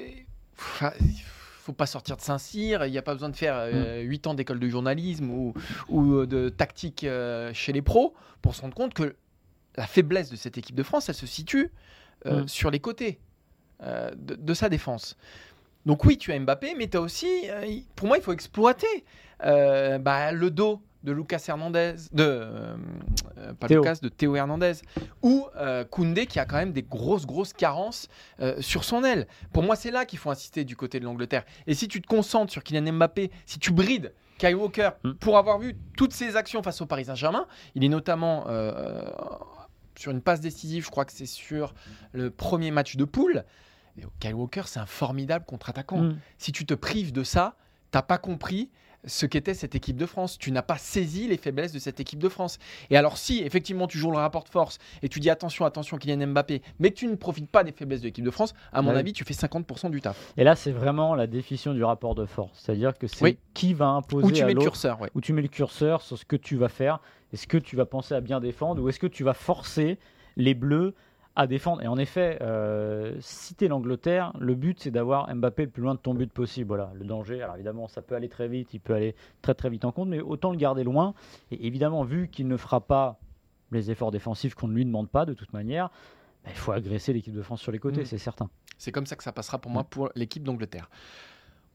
[1.01, 1.21] il
[1.61, 2.85] faut pas sortir de Saint-Cyr.
[2.85, 4.01] Il n'y a pas besoin de faire Mm.
[4.01, 5.53] 8 ans d'école de journalisme ou,
[5.89, 9.15] ou de tactique euh, chez les pros pour se rendre compte que
[9.75, 11.71] la faiblesse de cette équipe de France, elle se situe
[12.25, 12.47] euh, Mm.
[12.47, 13.19] sur les côtés
[13.83, 15.17] euh, de, de sa défense.
[15.85, 19.05] Donc oui, tu as Mbappé, mais tu as aussi, euh, pour moi, il faut exploiter
[19.43, 22.75] euh, bah, le dos de Lucas Hernandez, de euh,
[23.37, 23.81] euh, pas Théo.
[23.81, 24.73] Lucas, de Théo Hernandez,
[25.21, 28.09] ou euh, Koundé qui a quand même des grosses grosses carences
[28.41, 29.27] euh, sur son aile.
[29.53, 31.45] Pour moi, c'est là qu'il faut insister du côté de l'Angleterre.
[31.67, 35.11] Et si tu te concentres sur Kylian Mbappé, si tu brides Kyle Walker, Mm.
[35.13, 39.09] pour avoir vu toutes ses actions face au Paris Saint-Germain, il est notamment euh,
[39.97, 41.73] sur une passe décisive, je crois que c'est sur
[42.11, 43.45] le premier match de poule.
[43.97, 45.99] Et Kyle Walker, c'est un formidable contre-attaquant.
[46.01, 46.17] Mm.
[46.37, 47.55] Si tu te prives de ça,
[47.91, 48.71] t'as pas compris
[49.07, 50.37] ce qu'était cette équipe de France.
[50.37, 52.57] Tu n'as pas saisi les faiblesses de cette équipe de France.
[52.89, 55.97] Et alors si effectivement tu joues le rapport de force et tu dis attention, attention
[55.97, 58.81] Kylian Mbappé, mais que tu ne profites pas des faiblesses de l'équipe de France, à
[58.81, 58.97] mon Ouais.
[58.97, 60.33] avis, tu fais 50% du taf.
[60.37, 62.59] Et là, c'est vraiment la définition du rapport de force.
[62.59, 63.37] C'est-à-dire que c'est Oui.
[63.53, 65.09] qui va imposer Où tu à mets le curseur, ouais.
[65.15, 66.99] où tu mets le curseur sur ce que tu vas faire.
[67.33, 69.97] Est-ce que tu vas penser à bien défendre ou est-ce que tu vas forcer
[70.37, 70.93] les Bleus
[71.35, 75.71] à défendre Et en effet, euh, si tu l'Angleterre, le but c'est d'avoir Mbappé le
[75.71, 76.67] plus loin de ton but possible.
[76.67, 79.69] Voilà, le danger, alors évidemment, ça peut aller très vite, il peut aller très très
[79.69, 81.13] vite en compte, mais autant le garder loin.
[81.51, 83.19] Et évidemment, vu qu'il ne fera pas
[83.71, 85.89] les efforts défensifs qu'on ne lui demande pas de toute manière,
[86.43, 88.05] bah, il faut agresser l'équipe de France sur les côtés, Mm.
[88.05, 88.49] c'est certain.
[88.77, 90.89] C'est comme ça que ça passera pour moi pour l'équipe d'Angleterre.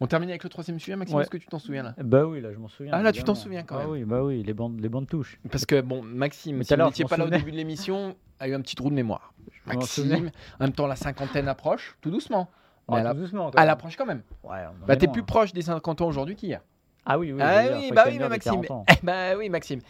[0.02, 1.16] On termine avec le troisième sujet, Maxime.
[1.16, 1.22] Ouais.
[1.22, 1.94] Est-ce que tu t'en souviens là?
[2.02, 2.92] Bah oui, là je m'en souviens.
[2.94, 3.90] Ah, là, tu t'en souviens quand Ah même.
[3.90, 5.38] oui, bah oui, les bandes, les bandes touches.
[5.50, 7.56] Parce que bon, Maxime, Mais si tout à vous n'étiez pas là au début de
[7.56, 9.34] l'émission, a eu un petit trou de mémoire.
[9.52, 9.74] Je.
[9.74, 12.48] Maxime, en même temps la cinquantaine approche, tout doucement.
[12.88, 13.68] Mais Ah, elle, tout a- doucement, quand elle même.
[13.74, 14.22] approche quand même.
[14.42, 16.62] Ouais, Bah, t'es plus proche des 50 ans aujourd'hui qu'hier.
[17.04, 17.40] Ah oui, oui.
[17.42, 18.52] Ah oui, bah oui, mais Maxime.
[18.66, 18.84] 40 ans.
[18.90, 19.80] Eh bah oui, Maxime.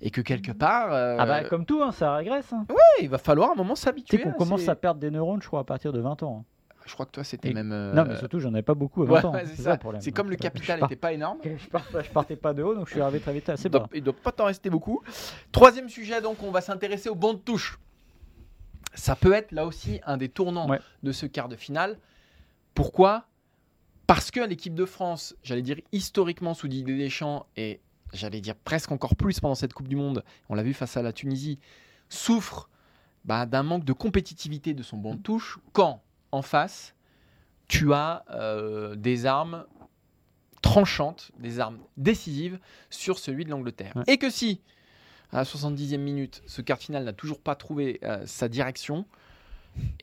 [0.00, 2.52] Et que quelque part, euh, Ah bah comme tout, hein, ça régresse.
[2.52, 2.66] Hein.
[3.00, 4.16] il va falloir un moment Tu s'habituer.
[4.18, 6.42] sais qu'on à commence à perdre des neurones, je crois, à partir de 20 ans.
[6.42, 6.44] hein.
[6.86, 7.72] Je crois que toi, c'était même.
[7.72, 9.32] euh, Non, mais surtout, j'en avais pas beaucoup à 20 ouais, ans.
[9.32, 9.78] ouais, c'est ça.
[10.00, 11.38] C'est comme le Donc, capital n'était pas énorme.
[11.44, 13.70] je, pars- je partais pas de haut, donc je suis arrivé très vite assez Il
[13.70, 13.80] bas.
[13.80, 15.02] doit, il doit pas t'en rester beaucoup.
[15.52, 17.78] Troisième sujet, donc, on va s'intéresser au banc de touche.
[18.94, 20.80] Ça peut être là aussi un des tournants Ouais.
[21.02, 21.98] de ce quart de finale.
[22.74, 23.26] Pourquoi?
[24.06, 27.80] Parce que l'équipe de France, j'allais dire historiquement sous Didier Deschamps, et
[28.12, 31.02] j'allais dire presque encore plus pendant cette Coupe du Monde, on l'a vu face à
[31.02, 31.58] la Tunisie,
[32.08, 32.68] souffre
[33.24, 36.02] bah, d'un manque de compétitivité de son banc de touche quand,
[36.36, 36.94] en face,
[37.68, 39.64] tu as euh, des armes
[40.62, 42.58] tranchantes, des armes décisives
[42.90, 43.92] sur celui de l'Angleterre.
[43.96, 44.04] Ouais.
[44.06, 44.60] Et que si,
[45.32, 49.06] à la 70e minute, ce quart n'a toujours pas trouvé euh, sa direction,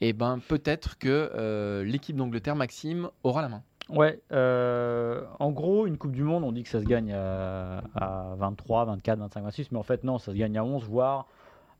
[0.01, 3.63] et ben peut-être que euh, l'équipe d'Angleterre, Maxime, aura la main.
[3.89, 7.83] Ouais, euh, en gros, une Coupe du Monde, on dit que ça se gagne à,
[7.95, 11.27] à 23, 24, 25, 26, mais en fait, non, ça se gagne à 11, voire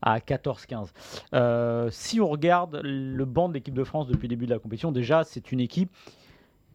[0.04, 0.94] à 14, 15.
[1.34, 4.60] Euh, si on regarde le banc de l'équipe de France depuis le début de la
[4.60, 5.90] compétition, déjà, c'est une équipe.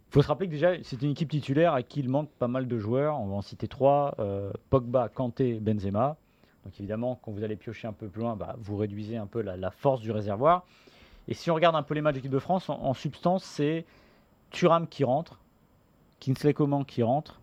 [0.09, 2.49] Il faut se rappeler que déjà, c'est une équipe titulaire à qui il manque pas
[2.49, 3.21] mal de joueurs.
[3.21, 6.17] On va en citer trois euh, Pogba, Kanté, Benzema.
[6.65, 9.43] Donc évidemment, quand vous allez piocher un peu plus loin, bah, vous réduisez un peu
[9.43, 10.65] la, force du réservoir.
[11.29, 13.85] Et si on regarde un peu les matchs d'équipe de France, en, substance, c'est
[14.51, 15.39] Thuram qui rentre,
[16.21, 17.41] Kingsley Coman qui rentre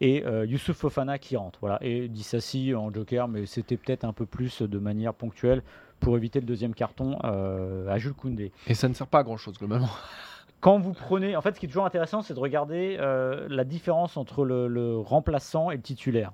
[0.00, 1.58] et euh, Youssouf Fofana qui rentre.
[1.60, 1.78] Voilà.
[1.82, 5.62] Et Dissassi en joker, mais c'était peut-être un peu plus de manière ponctuelle
[6.00, 8.52] pour éviter le deuxième carton euh, à Jules Koundé.
[8.66, 9.88] Et ça ne sert pas à grand-chose, globalement.
[10.60, 13.64] Quand vous prenez, en fait, ce qui est toujours intéressant, c'est de regarder euh, la
[13.64, 16.32] différence entre le, le remplaçant et le titulaire.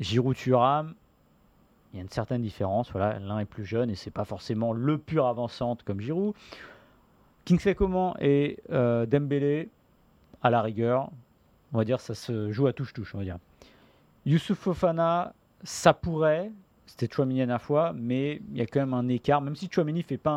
[0.00, 0.94] Giroud Thuram,
[1.92, 2.90] il y a une certaine différence.
[2.92, 6.34] Voilà, l'un est plus jeune et c'est pas forcément le pur avant-centre comme Giroud.
[7.44, 9.68] Kingsley Coman et euh, Dembélé,
[10.42, 11.10] à la rigueur,
[11.72, 13.38] on va dire ça se joue à touche-touche, on va dire.
[14.26, 16.50] Youssouf Fofana, ça pourrait,
[16.86, 19.40] c'était Chouamini à la fois, mais il y a quand même un écart.
[19.40, 20.30] Même si Chouamini fait pas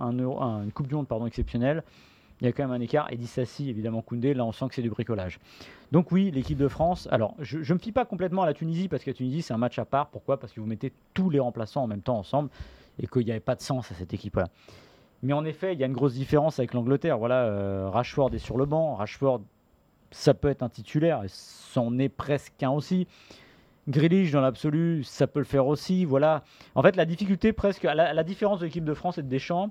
[0.00, 1.82] une Coupe du Monde pardon, exceptionnelle,
[2.40, 3.12] il y a quand même un écart.
[3.12, 5.40] Et Dissassi, évidemment, Koundé, là on sent que c'est du bricolage.
[5.92, 7.08] Donc oui, l'équipe de France.
[7.10, 9.54] Alors, je ne me fie pas complètement à la Tunisie parce que la Tunisie c'est
[9.54, 10.08] un match à part.
[10.08, 10.38] Pourquoi?
[10.38, 12.50] Parce que vous mettez tous les remplaçants en même temps ensemble
[13.00, 14.48] et qu'il n'y avait pas de sens à cette équipe-là.
[15.22, 17.18] Mais en effet, il y a une grosse différence avec l'Angleterre.
[17.18, 18.94] Voilà, euh, Rashford est sur le banc.
[18.94, 19.40] Rashford,
[20.10, 23.06] ça peut être un titulaire, et c'en est presque un aussi.
[23.88, 26.04] Grealish, dans l'absolu, ça peut le faire aussi.
[26.04, 26.44] Voilà.
[26.74, 29.70] En fait, la difficulté presque, la, différence de l'équipe de France et de Deschamps,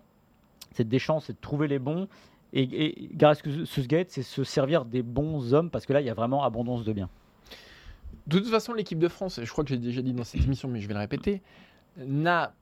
[0.72, 2.08] c'est de Deschamps, c'est de trouver les bons.
[2.54, 6.10] Et, et Gareth Southgate, c'est se servir des bons hommes parce que là, il y
[6.10, 7.10] a vraiment abondance de biens.
[8.26, 10.68] De toute façon, l'équipe de France, je crois que j'ai déjà dit dans cette émission,
[10.68, 11.42] mais je vais le répéter,
[11.98, 12.54] n'a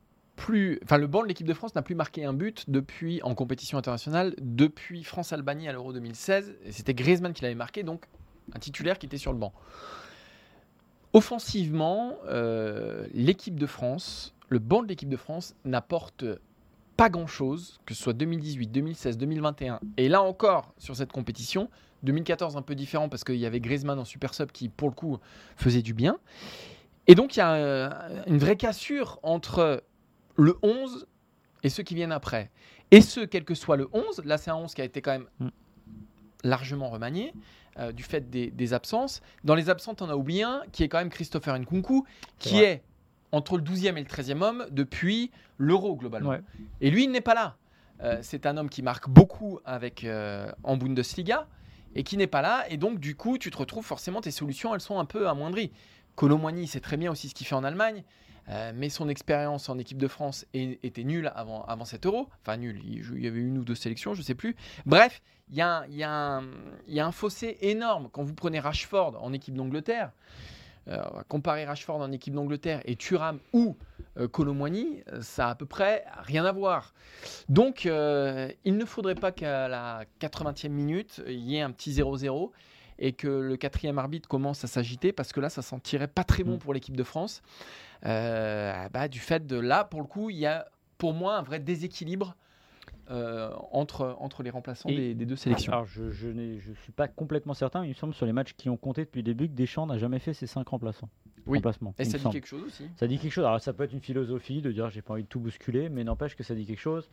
[0.83, 3.77] enfin le banc de l'équipe de France n'a plus marqué un but depuis en compétition
[3.77, 6.55] internationale depuis France-Albanie à l'Euro 2016.
[6.65, 8.05] Et c'était Griezmann qui l'avait marqué, donc
[8.53, 9.53] un titulaire qui était sur le banc.
[11.13, 16.25] Offensivement, euh, l'équipe de France, le banc de l'équipe de France n'apporte
[16.97, 19.79] pas grand-chose, que ce soit 2018, 2016, 2021.
[19.97, 21.69] Et là encore, sur cette compétition,
[22.03, 24.93] 2014 un peu différent parce qu'il y avait Griezmann en super sub qui, pour le
[24.93, 25.17] coup,
[25.57, 26.17] faisait du bien.
[27.07, 27.89] Et donc, il y a euh,
[28.27, 29.83] une vraie cassure entre
[30.35, 31.07] le 11
[31.63, 32.51] et ceux qui viennent après.
[32.91, 35.11] Et ce, quel que soit le 11, là c'est un 11 qui a été quand
[35.11, 35.49] même Mm.
[36.43, 37.33] largement remanié
[37.79, 39.21] euh, du fait des, des absences.
[39.43, 42.05] Dans les absentes, on a oublié un qui est quand même Christopher Nkunku,
[42.39, 42.83] qui est
[43.31, 46.29] entre le 12e et le 13e homme depuis l'Euro globalement.
[46.29, 46.41] Ouais.
[46.79, 47.57] Et lui, il n'est pas là.
[48.01, 51.47] Euh, c'est un homme qui marque beaucoup avec, euh, en Bundesliga
[51.95, 52.65] et qui n'est pas là.
[52.69, 55.71] Et donc, du coup, tu te retrouves forcément, tes solutions, elles sont un peu amoindries.
[56.15, 58.03] Colomwani, c'est très bien aussi ce qu'il fait en Allemagne.
[58.49, 62.29] Euh, mais son expérience en équipe de France était nulle avant, avant cet euro.
[62.41, 62.81] Enfin, nulle.
[62.85, 64.55] Il, y avait une ou deux sélections, je ne sais plus.
[64.85, 68.09] Bref, il y, a un- fossé énorme.
[68.11, 70.11] Quand vous prenez Rashford en équipe d'Angleterre,
[70.87, 73.75] euh, comparer Rashford en équipe d'Angleterre et Thuram ou
[74.17, 74.27] euh,
[75.21, 76.93] ça a à peu près rien à voir.
[77.49, 81.91] Donc, euh, il ne faudrait pas qu'à la 80e minute, il y ait un petit
[81.91, 82.51] 0-0
[82.99, 86.43] et que le quatrième arbitre commence à s'agiter parce que là, ça sentirait pas très
[86.43, 86.59] bon Mm.
[86.59, 87.41] pour l'équipe de France.
[88.05, 91.41] Euh, bah, du fait de là, pour le coup, il y a pour moi un
[91.41, 92.35] vrai déséquilibre
[93.11, 95.71] euh, entre, entre les remplaçants des, des deux sélections.
[95.73, 98.53] Alors, je je ne suis pas complètement certain, mais il me semble sur les matchs
[98.53, 101.09] qui ont compté depuis le début que Deschamps n'a jamais fait ses 5 remplaçants.
[101.47, 101.57] Oui.
[101.59, 102.33] remplacements, et ça dit semble.
[102.33, 102.83] quelque chose aussi.
[102.95, 103.45] Ça dit quelque chose.
[103.45, 106.03] Alors, ça peut être une philosophie de dire j'ai pas envie de tout bousculer, mais
[106.03, 107.07] n'empêche que ça dit quelque chose.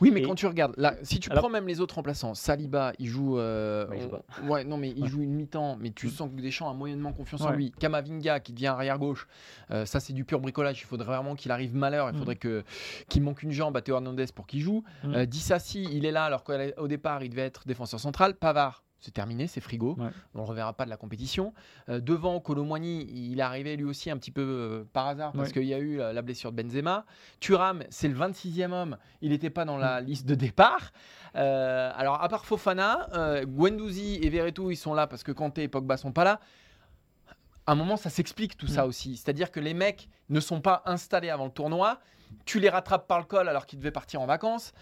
[0.00, 2.34] Oui, mais Et- quand tu regardes, là, si tu Alors- prends même les autres remplaçants,
[2.34, 3.38] Saliba, il joue.
[3.38, 4.22] euh, Ouais, il joue pas.
[4.42, 5.08] on- ouais, non, mais il Ouais.
[5.08, 6.10] joue une mi-temps, mais tu Mm.
[6.10, 7.72] sens que Deschamps a moyennement confiance en lui.
[7.72, 9.26] Kamavinga, qui devient arrière-gauche,
[9.72, 10.80] euh, ça, c'est du pur bricolage.
[10.80, 12.08] Il faudrait vraiment qu'il arrive malheur.
[12.10, 12.18] Il Mm.
[12.18, 12.62] faudrait que
[13.08, 14.84] qu'il manque une jambe à Théo Hernandez pour qu'il joue.
[15.02, 15.14] Mm.
[15.14, 18.34] Euh, Dissassi, il est là, alors qu'au départ, il devait être défenseur central.
[18.36, 18.83] Pavard.
[19.04, 19.96] C'est terminé, c'est frigo.
[19.98, 20.08] Ouais.
[20.34, 21.52] On ne le reverra pas de la compétition.
[21.90, 25.48] Euh, devant, Colomwani, il est arrivé lui aussi un petit peu euh, par hasard parce
[25.48, 25.52] Ouais.
[25.52, 27.04] qu'il y a eu la, la blessure de Benzema.
[27.38, 28.96] Thuram, c'est le 26e homme.
[29.20, 30.90] Il n'était pas dans la liste de départ.
[31.36, 33.08] Euh, alors, à part Fofana,
[33.44, 36.40] Guendouzi et Verretou, ils sont là parce que Kanté et Pogba sont pas là.
[37.66, 39.16] À un moment, ça s'explique tout ça aussi.
[39.18, 41.98] C'est-à-dire que les mecs ne sont pas installés avant le tournoi.
[42.44, 44.72] Tu les rattrapes par le col alors qu'ils devaient partir en vacances.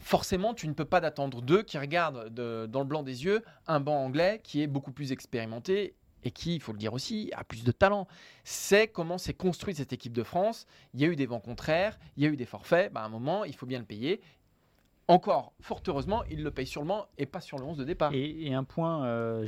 [0.00, 3.42] Forcément, tu ne peux pas d'attendre d'eux qui regardent de- dans le blanc des yeux
[3.66, 5.94] un banc anglais qui est beaucoup plus expérimenté
[6.24, 8.06] et qui, il faut le dire aussi, a plus de talent.
[8.44, 10.66] C'est comment s'est construite cette équipe de France.
[10.94, 12.92] Il y a eu des vents contraires, il y a eu des forfaits.
[12.92, 14.20] Bah, à un moment, il faut bien le payer.
[15.12, 17.84] Encore, fort heureusement, il le paye sur le banc et pas sur le 11 de
[17.84, 18.12] départ.
[18.14, 19.46] Et, et un point, euh,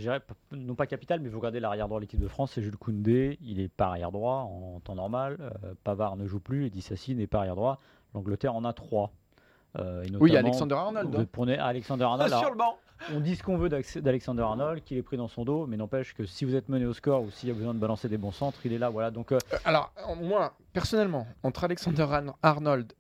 [0.53, 3.39] non pas capital, mais vous regardez l'arrière droit de l'équipe de France, c'est Jules Koundé,
[3.43, 5.37] il est pas arrière droit en temps normal.
[5.41, 7.81] euh, Pavard ne joue plus, et Dissassi n'est pas arrière droit.
[8.15, 9.11] L'Angleterre en a trois.
[9.79, 11.17] Euh, oui, Alexander Arnold.
[11.17, 11.27] Hein.
[11.33, 12.29] prenez Alexander Ah, Arnold.
[12.31, 12.77] sur alors, le banc.
[13.13, 16.15] on dit ce qu'on veut d'Alexander Arnold, qu'il est pris dans son dos, mais n'empêche
[16.15, 18.17] que si vous êtes mené au score ou s'il y a besoin de balancer des
[18.19, 18.89] bons centres, il est là.
[18.91, 19.11] Voilà.
[19.11, 22.93] Donc, euh, Alors, moi, personnellement, entre Alexander Arn- Arnold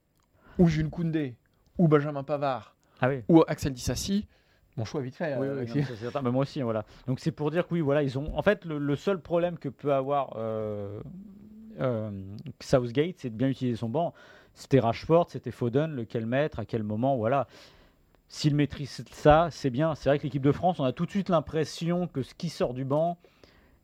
[0.58, 1.36] ou Jules Koundé
[1.78, 3.22] ou Benjamin Pavard ah oui.
[3.28, 4.26] ou Axel Dissassi,
[4.76, 5.36] mon choix est vite fait.
[5.36, 6.22] Oui, euh, oui, c'est certain.
[6.22, 6.84] Mais moi aussi, voilà.
[7.06, 8.36] Donc c'est pour dire que oui, voilà, ils ont.
[8.36, 11.00] En fait, le, le seul problème que peut avoir euh,
[11.80, 12.10] euh,
[12.60, 14.14] Southgate, c'est de bien utiliser son banc.
[14.54, 17.46] C'était Rashford, c'était Foden, lequel mettre, à quel moment, voilà.
[18.28, 19.94] S'il maîtrise ça, c'est bien.
[19.94, 22.48] C'est vrai que l'équipe de France, on a tout de suite l'impression que ce qui
[22.48, 23.18] sort du banc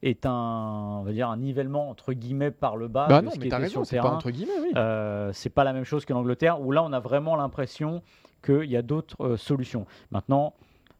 [0.02, 3.30] est un, on va dire, un nivellement entre guillemets par le bas Bah de non,
[3.32, 4.14] ce qui mais t'as était raison, sur le c'est pas terrain.
[4.16, 4.72] entre guillemets, oui.
[4.76, 8.02] Euh, c'est pas la même chose que l'Angleterre, où là on a vraiment l'impression
[8.42, 9.86] qu'il y a d'autres euh, solutions.
[10.10, 10.54] Maintenant,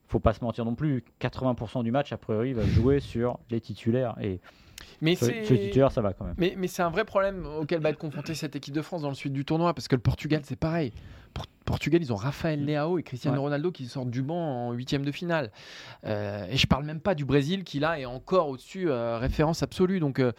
[0.08, 3.60] faut pas se mentir non plus, 80% du match, a priori, va jouer sur les
[3.60, 4.16] titulaires.
[4.20, 4.40] Et
[5.00, 6.34] mais les titulaires, ça va quand même.
[6.36, 9.08] Mais, mais c'est un vrai problème auquel va être confrontée cette équipe de France dans
[9.08, 10.92] le suite du tournoi, parce que le Portugal, c'est pareil.
[11.64, 13.42] Portugal, ils ont Rafael Leao et Cristiano Ouais.
[13.44, 15.52] Ronaldo qui sortent du banc en huitième de finale.
[16.04, 19.62] Euh, et je parle même pas du Brésil qui là est encore au-dessus, euh, référence
[19.62, 20.00] absolue.
[20.00, 20.32] Donc euh,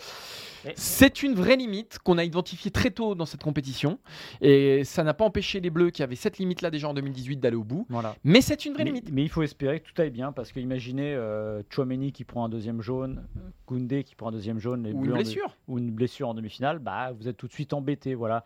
[0.75, 3.97] c'est une vraie limite qu'on a identifiée très tôt dans cette compétition.
[4.41, 7.55] Et ça n'a pas empêché les Bleus qui avaient cette limite-là déjà en 2018 d'aller
[7.55, 7.85] au bout.
[7.89, 8.15] Voilà.
[8.25, 9.09] Mais c'est une vraie Mais, limite.
[9.13, 11.17] mais il faut espérer que tout aille bien, parce que imaginez
[11.69, 13.23] Chouameni qui prend un deuxième jaune,
[13.65, 15.57] Koundé qui prend un deuxième jaune, les Ou Bleus une en blessure.
[15.69, 18.15] ou une blessure en demi-finale, bah, vous êtes tout de suite embêté.
[18.15, 18.43] Voilà.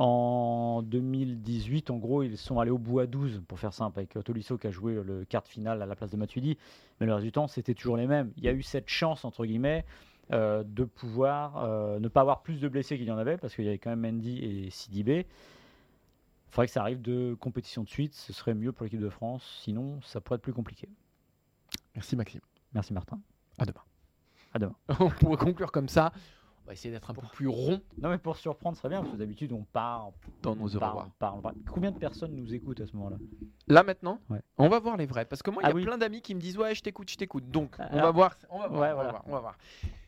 [0.00, 4.10] En 2018, en gros, ils sont allés au bout à 12, pour faire simple, avec
[4.24, 6.56] Tolisso qui a joué le quart de finale à la place de Matuidi.
[7.00, 8.32] Mais le reste du temps, c'était toujours les mêmes.
[8.36, 9.84] Il y a eu cette chance, entre guillemets,
[10.30, 13.56] euh, de pouvoir euh, ne pas avoir plus de blessés qu'il y en avait, parce
[13.56, 15.26] qu'il y avait quand même Mendy et Sidibé.
[15.26, 19.08] Il faudrait que ça arrive de compétition de suite, ce serait mieux pour l'équipe de
[19.08, 20.88] France, sinon ça pourrait être plus compliqué.
[21.96, 22.40] Merci Maxime.
[22.72, 23.18] Merci Martin.
[23.58, 23.82] À demain.
[24.54, 24.76] À demain.
[25.00, 26.12] on pourrait conclure comme ça.
[26.68, 29.00] On va essayer d'être un peu plus rond Non, mais pour surprendre, ce serait bien,
[29.00, 30.10] parce que d'habitude, on part,
[30.42, 31.54] dans nos on parle, parle, parle.
[31.72, 33.16] Combien de personnes nous écoutent à ce moment-là?
[33.68, 34.42] Là maintenant, Ouais.
[34.58, 35.24] on va voir les vrais.
[35.24, 35.82] Parce que moi, il y Ah a oui.
[35.82, 37.50] plein d'amis qui me disent Ouais, je t'écoute, je t'écoute.
[37.50, 38.36] Donc, on va voir.
[38.50, 39.10] On va voir, Ouais, on va voilà.
[39.12, 39.58] voir, on va voir.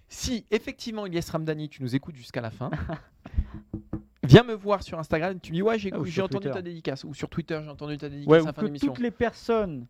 [0.07, 2.69] Si effectivement, Ilyes Ramdani, tu nous écoutes jusqu'à la fin,
[4.23, 5.41] viens me voir sur Instagram.
[5.41, 6.51] Tu me dis Ouais, j'ai Ah, entendu Twitter.
[6.51, 7.05] ta dédicace.
[7.05, 9.87] Ou sur Twitter, j'ai entendu ta dédicace Ouais, à la fin que toutes les personnes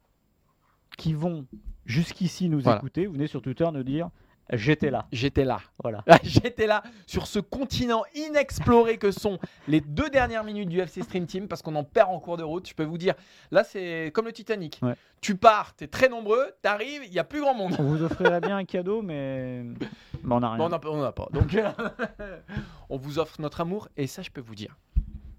[0.96, 1.46] qui vont
[1.84, 2.78] jusqu'ici nous Voilà.
[2.78, 4.08] écouter, vous venez sur Twitter nous dire
[4.52, 5.06] j'étais là.
[5.12, 5.60] J'étais là.
[5.82, 6.04] Voilà.
[6.22, 11.26] J'étais là sur ce continent inexploré que sont les deux dernières minutes du FC Stream
[11.26, 12.68] Team parce qu'on en perd en cours de route.
[12.68, 13.14] Je peux vous dire,
[13.50, 14.78] là c'est comme le Titanic.
[14.82, 14.94] Ouais.
[15.20, 17.74] Tu pars, t'es très nombreux, t'arrives, il n'y a plus grand monde.
[17.78, 19.76] On vous offrirait bien un cadeau, mais, mais
[20.34, 20.58] on n'a rien.
[20.58, 21.28] Bon, on n'a pas- on n'a pas.
[21.32, 21.56] Donc
[22.88, 24.76] on vous offre notre amour et ça je peux vous dire,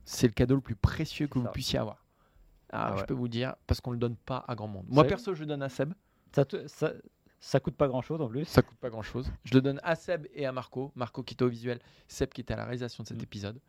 [0.06, 1.52] c'est le cadeau le plus précieux que vous ça.
[1.52, 2.06] puissiez avoir.
[2.74, 4.86] Ah, Ah je peux vous dire parce qu'on le donne pas à grand monde.
[4.90, 5.94] Moi perso, je le donne à Seb.
[6.34, 6.92] Ça, te- ça,
[7.44, 8.46] ça coûte pas grand chose en plus.
[8.46, 9.30] Ça coûte pas grand chose.
[9.44, 10.92] Je le donne à Seb et à Marco.
[10.96, 13.24] Marco qui était au visuel, Seb qui était à la réalisation de cet Mm.
[13.24, 13.60] épisode.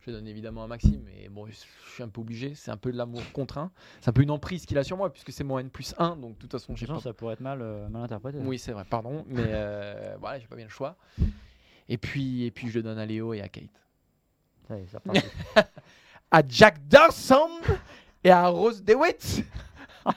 [0.00, 1.52] Je le donne évidemment à Maxime, mais bon, je
[1.92, 2.54] suis un peu obligé.
[2.54, 3.72] C'est un peu de l'amour contraint.
[4.00, 6.14] C'est un peu une emprise qu'il a sur moi, puisque c'est mon N plus 1.
[6.16, 7.00] Donc, de toute façon, j'ai pas.
[7.00, 8.38] ça pourrait être mal, euh, mal interprété.
[8.40, 9.24] Oui, c'est vrai, pardon.
[9.28, 10.96] Mais euh, voilà, j'ai pas bien le choix.
[11.88, 13.64] Et puis, et puis, je le donne à Léo et à Kate.
[14.68, 15.20] Ça y est, reparti.
[16.30, 17.48] À Jack Dawson
[18.22, 19.42] et à Rose DeWitt.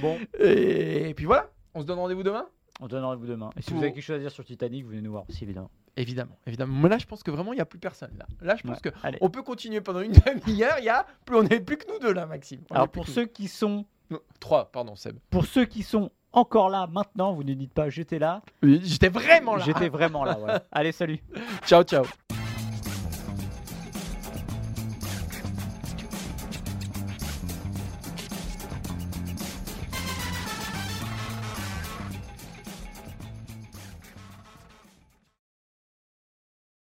[0.00, 2.46] bon, Et, puis voilà, on se donne rendez-vous demain?
[2.80, 3.50] On donne rendez-vous demain.
[3.56, 5.24] Et si Pour- vous avez quelque chose à dire sur Titanic, vous venez nous voir
[5.28, 5.70] aussi, évidemment.
[5.96, 6.74] Évidemment, évidemment.
[6.82, 8.12] Mais là, je pense que vraiment, il n'y a plus personne.
[8.18, 8.90] Là, là je pense Ouais.
[8.90, 9.18] que Allez.
[9.20, 10.12] on peut continuer pendant une
[10.46, 10.76] demi-heure.
[10.78, 12.60] Il y a plus, on n'est plus que nous deux là, Maxime.
[12.70, 13.84] On Alors pour ceux qui sont.
[14.08, 15.18] Non, trois, pardon, Seb.
[15.30, 19.08] pour ceux qui sont encore là maintenant, vous ne dites pas j'étais là, Oui, J'étais
[19.08, 19.64] vraiment là.
[19.64, 20.34] j'étais vraiment là.
[20.38, 20.62] voilà.
[20.72, 21.18] Allez, salut.
[21.66, 22.04] Ciao, ciao.